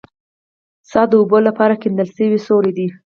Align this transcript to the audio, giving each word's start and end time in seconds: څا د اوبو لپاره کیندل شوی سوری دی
څا 0.89 1.01
د 1.09 1.11
اوبو 1.19 1.37
لپاره 1.47 1.73
کیندل 1.81 2.07
شوی 2.17 2.39
سوری 2.47 2.71
دی 2.77 2.87